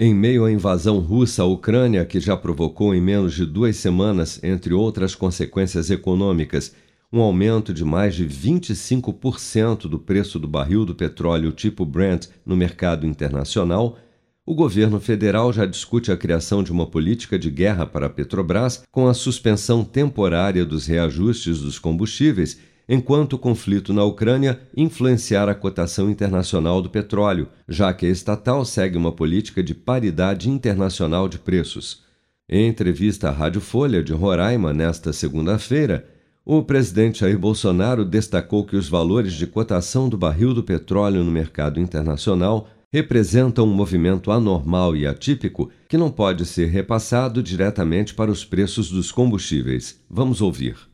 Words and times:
Em 0.00 0.14
meio 0.14 0.44
à 0.44 0.52
invasão 0.52 1.00
russa 1.00 1.42
à 1.42 1.44
Ucrânia, 1.44 2.04
que 2.04 2.20
já 2.20 2.36
provocou 2.36 2.94
em 2.94 3.00
menos 3.00 3.34
de 3.34 3.44
duas 3.44 3.74
semanas, 3.78 4.38
entre 4.44 4.72
outras 4.72 5.12
consequências 5.12 5.90
econômicas, 5.90 6.72
um 7.12 7.20
aumento 7.20 7.74
de 7.74 7.84
mais 7.84 8.14
de 8.14 8.24
25% 8.24 9.88
do 9.88 9.98
preço 9.98 10.38
do 10.38 10.46
barril 10.46 10.84
do 10.84 10.94
petróleo 10.94 11.50
tipo 11.50 11.84
Brent 11.84 12.28
no 12.46 12.56
mercado 12.56 13.08
internacional, 13.08 13.98
o 14.46 14.54
governo 14.54 15.00
federal 15.00 15.52
já 15.52 15.66
discute 15.66 16.12
a 16.12 16.16
criação 16.16 16.62
de 16.62 16.70
uma 16.70 16.86
política 16.86 17.36
de 17.36 17.50
guerra 17.50 17.84
para 17.84 18.06
a 18.06 18.10
Petrobras 18.10 18.84
com 18.92 19.08
a 19.08 19.14
suspensão 19.14 19.82
temporária 19.82 20.64
dos 20.64 20.86
reajustes 20.86 21.58
dos 21.58 21.76
combustíveis 21.76 22.60
enquanto 22.88 23.34
o 23.34 23.38
conflito 23.38 23.92
na 23.92 24.02
Ucrânia 24.02 24.60
influenciar 24.74 25.48
a 25.48 25.54
cotação 25.54 26.08
internacional 26.08 26.80
do 26.80 26.88
petróleo, 26.88 27.48
já 27.68 27.92
que 27.92 28.06
a 28.06 28.08
estatal 28.08 28.64
segue 28.64 28.96
uma 28.96 29.12
política 29.12 29.62
de 29.62 29.74
paridade 29.74 30.48
internacional 30.48 31.28
de 31.28 31.38
preços. 31.38 32.02
Em 32.48 32.66
entrevista 32.66 33.28
à 33.28 33.30
Rádio 33.30 33.60
Folha 33.60 34.02
de 34.02 34.14
Roraima 34.14 34.72
nesta 34.72 35.12
segunda-feira, 35.12 36.08
o 36.46 36.62
presidente 36.62 37.20
Jair 37.20 37.38
Bolsonaro 37.38 38.06
destacou 38.06 38.64
que 38.64 38.74
os 38.74 38.88
valores 38.88 39.34
de 39.34 39.46
cotação 39.46 40.08
do 40.08 40.16
barril 40.16 40.54
do 40.54 40.62
petróleo 40.62 41.22
no 41.22 41.30
mercado 41.30 41.78
internacional 41.78 42.70
representam 42.90 43.66
um 43.66 43.74
movimento 43.74 44.30
anormal 44.30 44.96
e 44.96 45.06
atípico 45.06 45.70
que 45.86 45.98
não 45.98 46.10
pode 46.10 46.46
ser 46.46 46.68
repassado 46.68 47.42
diretamente 47.42 48.14
para 48.14 48.30
os 48.30 48.46
preços 48.46 48.90
dos 48.90 49.12
combustíveis. 49.12 50.00
Vamos 50.08 50.40
ouvir 50.40 50.88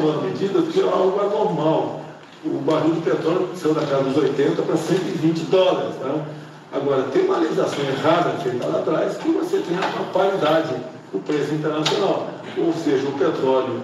tomando 0.00 0.22
medidas 0.22 0.68
que 0.72 0.80
é 0.80 0.84
algo 0.84 1.20
anormal. 1.20 2.00
O 2.44 2.58
barril 2.60 2.94
de 2.94 3.00
petróleo 3.00 3.48
saiu 3.56 3.74
da 3.74 3.84
casa 3.84 4.04
dos 4.04 4.16
80 4.16 4.62
para 4.62 4.76
120 4.76 5.38
dólares. 5.46 5.94
Né? 5.96 6.24
Agora, 6.72 7.02
tem 7.04 7.24
uma 7.24 7.38
legislação 7.38 7.84
errada 7.84 8.30
feita 8.42 8.66
lá 8.66 8.78
atrás 8.78 9.16
que 9.16 9.28
você 9.30 9.58
tem 9.58 9.76
uma 9.76 10.04
paridade 10.12 10.74
o 11.12 11.18
preço 11.18 11.54
internacional. 11.54 12.28
Ou 12.56 12.72
seja, 12.74 13.06
o 13.08 13.12
petróleo, 13.12 13.82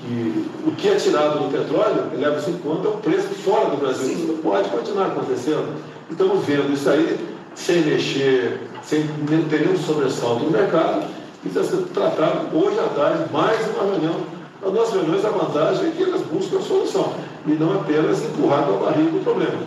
que, 0.00 0.46
o 0.66 0.72
que 0.72 0.88
é 0.88 0.94
tirado 0.94 1.40
do 1.40 1.52
petróleo, 1.52 2.10
leva-se 2.16 2.50
em 2.50 2.58
conta 2.58 2.88
o 2.88 2.96
preço 2.98 3.28
fora 3.44 3.70
do 3.70 3.76
Brasil. 3.76 4.12
Isso 4.12 4.26
não 4.26 4.38
pode 4.38 4.68
continuar 4.70 5.08
acontecendo. 5.08 5.74
Estamos 6.10 6.44
vendo 6.44 6.72
isso 6.72 6.88
aí 6.88 7.18
sem 7.54 7.82
mexer, 7.82 8.60
sem 8.82 9.06
ter 9.50 9.66
nenhum 9.66 9.76
sobressalto 9.76 10.44
no 10.44 10.50
mercado, 10.50 11.04
e 11.44 11.48
está 11.48 11.62
sendo 11.62 11.92
tratado 11.92 12.56
hoje 12.56 12.78
à 12.78 12.88
tarde, 12.94 13.24
mais 13.32 13.58
uma 13.74 13.84
reunião 13.84 14.41
nas 14.62 14.72
nossas 14.72 14.94
reuniões, 14.94 15.24
a 15.24 15.30
vantagem 15.30 15.88
é 15.88 15.90
que 15.90 16.02
elas 16.04 16.22
buscam 16.22 16.58
a 16.58 16.62
solução 16.62 17.12
e 17.46 17.50
não 17.52 17.80
apenas 17.80 18.22
empurrar 18.22 18.64
com 18.64 18.74
a 18.74 18.90
barriga 18.90 19.16
o 19.16 19.24
problema. 19.24 19.58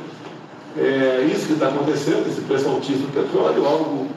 É 0.78 1.30
isso 1.32 1.48
que 1.48 1.54
está 1.54 1.68
acontecendo, 1.68 2.28
esse 2.28 2.42
preço 2.42 2.70
altíssimo 2.70 3.08
do 3.08 3.14
petróleo, 3.14 3.66
algo 3.66 4.08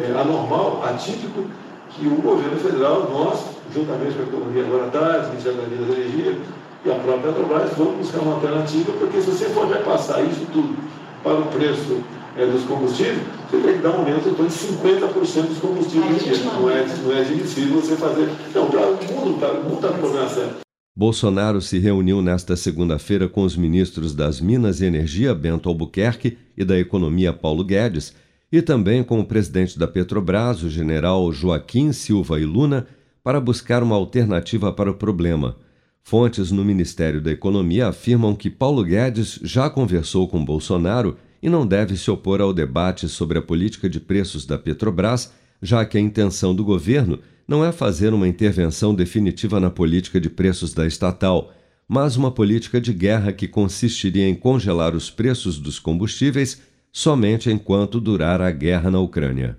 é, 0.00 0.06
anormal, 0.18 0.82
atípico, 0.84 1.44
que 1.90 2.06
o 2.06 2.16
governo 2.16 2.56
federal, 2.58 3.08
nós, 3.12 3.44
juntamente 3.72 4.14
com 4.14 4.22
a 4.22 4.26
economia 4.26 4.64
agora 4.64 4.90
tarde, 4.90 5.28
Ministério 5.28 5.58
da 5.58 5.68
Minas 5.68 5.88
e 5.88 6.00
Energia 6.00 6.38
e 6.84 6.90
a 6.90 6.94
própria 6.94 7.32
Petrobras, 7.32 7.70
vamos 7.76 7.96
buscar 7.96 8.20
uma 8.20 8.34
alternativa, 8.34 8.92
porque 8.98 9.20
se 9.20 9.30
você 9.30 9.44
for 9.50 9.66
repassar 9.68 10.24
isso 10.24 10.46
tudo 10.52 10.76
para 11.22 11.34
o 11.34 11.46
preço 11.46 12.02
é, 12.36 12.46
dos 12.46 12.64
combustíveis, 12.64 13.18
você 13.50 13.58
tem 13.58 13.76
que 13.76 13.82
dar 13.82 13.90
um 13.90 14.00
aumento 14.00 14.28
em 14.28 14.34
torno 14.34 14.48
de 14.48 14.54
50% 14.54 15.48
dos 15.48 15.58
combustíveis 15.58 16.44
Não, 16.44 16.62
não, 16.62 16.70
é, 16.70 16.86
não 17.02 17.12
é 17.12 17.20
admissível 17.20 17.80
você 17.80 17.96
fazer. 17.96 18.28
Não, 18.54 18.70
para 18.70 18.86
o 18.88 19.14
mundo 19.14 19.34
está 19.34 19.48
tá 19.48 19.94
no 19.94 19.98
problema 19.98 20.28
certo. 20.28 20.64
Bolsonaro 20.96 21.60
se 21.60 21.78
reuniu 21.78 22.22
nesta 22.22 22.54
segunda-feira 22.54 23.28
com 23.28 23.42
os 23.42 23.56
ministros 23.56 24.14
das 24.14 24.40
Minas 24.40 24.80
e 24.80 24.84
Energia, 24.84 25.34
Bento 25.34 25.68
Albuquerque, 25.68 26.38
e 26.56 26.64
da 26.64 26.78
Economia, 26.78 27.32
Paulo 27.32 27.64
Guedes, 27.64 28.14
e 28.50 28.62
também 28.62 29.02
com 29.02 29.18
o 29.18 29.24
presidente 29.24 29.76
da 29.76 29.88
Petrobras, 29.88 30.62
o 30.62 30.70
general 30.70 31.32
Joaquim 31.32 31.92
Silva 31.92 32.38
e 32.38 32.44
Luna, 32.44 32.86
para 33.24 33.40
buscar 33.40 33.82
uma 33.82 33.96
alternativa 33.96 34.72
para 34.72 34.90
o 34.90 34.94
problema. 34.94 35.56
Fontes 36.00 36.52
no 36.52 36.64
Ministério 36.64 37.20
da 37.20 37.32
Economia 37.32 37.88
afirmam 37.88 38.36
que 38.36 38.48
Paulo 38.48 38.84
Guedes 38.84 39.40
já 39.42 39.68
conversou 39.68 40.28
com 40.28 40.44
Bolsonaro 40.44 41.16
e 41.44 41.50
não 41.50 41.66
deve 41.66 41.94
se 41.94 42.10
opor 42.10 42.40
ao 42.40 42.54
debate 42.54 43.06
sobre 43.06 43.38
a 43.38 43.42
política 43.42 43.86
de 43.86 44.00
preços 44.00 44.46
da 44.46 44.56
Petrobras, 44.56 45.30
já 45.60 45.84
que 45.84 45.98
a 45.98 46.00
intenção 46.00 46.54
do 46.54 46.64
governo 46.64 47.18
não 47.46 47.62
é 47.62 47.70
fazer 47.70 48.14
uma 48.14 48.26
intervenção 48.26 48.94
definitiva 48.94 49.60
na 49.60 49.68
política 49.68 50.18
de 50.18 50.30
preços 50.30 50.72
da 50.72 50.86
estatal, 50.86 51.52
mas 51.86 52.16
uma 52.16 52.30
política 52.30 52.80
de 52.80 52.94
guerra 52.94 53.30
que 53.30 53.46
consistiria 53.46 54.26
em 54.26 54.34
congelar 54.34 54.94
os 54.94 55.10
preços 55.10 55.58
dos 55.58 55.78
combustíveis 55.78 56.62
somente 56.90 57.50
enquanto 57.50 58.00
durar 58.00 58.40
a 58.40 58.50
guerra 58.50 58.90
na 58.90 59.00
Ucrânia. 59.00 59.58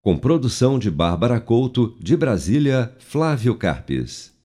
Com 0.00 0.16
produção 0.16 0.78
de 0.78 0.90
Bárbara 0.90 1.38
Couto, 1.38 1.98
de 2.00 2.16
Brasília, 2.16 2.94
Flávio 2.98 3.54
Carpes. 3.56 4.32